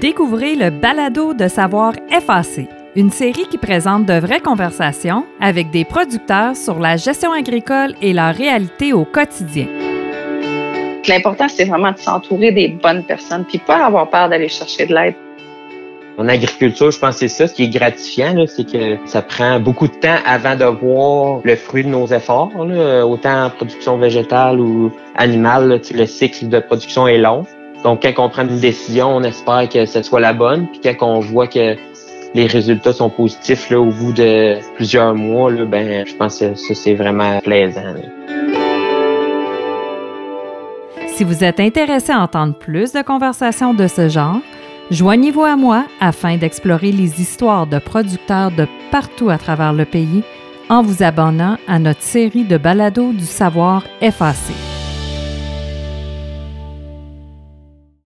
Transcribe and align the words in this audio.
Découvrez 0.00 0.54
le 0.54 0.70
balado 0.70 1.34
de 1.34 1.46
savoir 1.46 1.92
FAC, 2.08 2.66
une 2.96 3.10
série 3.10 3.46
qui 3.50 3.58
présente 3.58 4.06
de 4.06 4.14
vraies 4.14 4.40
conversations 4.40 5.26
avec 5.42 5.70
des 5.70 5.84
producteurs 5.84 6.56
sur 6.56 6.78
la 6.78 6.96
gestion 6.96 7.32
agricole 7.32 7.92
et 8.00 8.14
leur 8.14 8.34
réalité 8.34 8.94
au 8.94 9.04
quotidien. 9.04 9.66
L'important, 11.06 11.48
c'est 11.48 11.66
vraiment 11.66 11.92
de 11.92 11.98
s'entourer 11.98 12.50
des 12.50 12.68
bonnes 12.68 13.04
personnes, 13.04 13.44
puis 13.44 13.58
pas 13.58 13.84
avoir 13.84 14.08
peur 14.08 14.30
d'aller 14.30 14.48
chercher 14.48 14.86
de 14.86 14.94
l'aide. 14.94 15.16
En 16.16 16.28
agriculture, 16.28 16.90
je 16.90 16.98
pense 16.98 17.16
que 17.16 17.28
c'est 17.28 17.28
ça. 17.28 17.46
Ce 17.46 17.52
qui 17.52 17.64
est 17.64 17.68
gratifiant, 17.68 18.34
c'est 18.46 18.72
que 18.72 18.96
ça 19.04 19.20
prend 19.20 19.60
beaucoup 19.60 19.86
de 19.86 19.94
temps 19.94 20.16
avant 20.24 20.56
de 20.56 20.64
voir 20.64 21.40
le 21.44 21.56
fruit 21.56 21.84
de 21.84 21.88
nos 21.88 22.06
efforts. 22.06 22.50
Autant 22.56 23.44
en 23.44 23.50
production 23.50 23.98
végétale 23.98 24.60
ou 24.60 24.92
animale, 25.14 25.78
le 25.94 26.06
cycle 26.06 26.48
de 26.48 26.58
production 26.58 27.06
est 27.06 27.18
long. 27.18 27.44
Donc, 27.84 28.02
quand 28.02 28.24
on 28.24 28.28
prend 28.28 28.42
une 28.42 28.60
décision, 28.60 29.16
on 29.16 29.22
espère 29.22 29.68
que 29.68 29.86
ce 29.86 30.02
soit 30.02 30.20
la 30.20 30.32
bonne. 30.32 30.66
Puis 30.68 30.80
quand 30.82 31.16
on 31.16 31.20
voit 31.20 31.46
que 31.46 31.76
les 32.34 32.46
résultats 32.46 32.92
sont 32.92 33.10
positifs 33.10 33.70
au 33.72 33.86
bout 33.86 34.12
de 34.12 34.58
plusieurs 34.76 35.14
mois, 35.14 35.50
ben, 35.52 36.06
je 36.06 36.14
pense 36.14 36.38
que 36.38 36.54
ça, 36.54 36.74
c'est 36.74 36.94
vraiment 36.94 37.40
plaisant. 37.40 37.94
Si 41.08 41.24
vous 41.24 41.42
êtes 41.44 41.60
intéressé 41.60 42.12
à 42.12 42.20
entendre 42.20 42.54
plus 42.54 42.92
de 42.92 43.02
conversations 43.02 43.74
de 43.74 43.86
ce 43.88 44.08
genre, 44.08 44.38
joignez-vous 44.90 45.42
à 45.42 45.56
moi 45.56 45.84
afin 46.00 46.36
d'explorer 46.36 46.92
les 46.92 47.20
histoires 47.20 47.66
de 47.66 47.78
producteurs 47.78 48.50
de 48.50 48.66
partout 48.90 49.30
à 49.30 49.38
travers 49.38 49.72
le 49.72 49.84
pays 49.84 50.22
en 50.68 50.82
vous 50.82 51.02
abonnant 51.02 51.58
à 51.66 51.78
notre 51.78 52.02
série 52.02 52.44
de 52.44 52.56
balados 52.56 53.12
du 53.12 53.26
savoir 53.26 53.84
FAC. 54.00 54.69